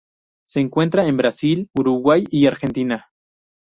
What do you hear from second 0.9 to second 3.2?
en Brasil, Uruguay y Argentina.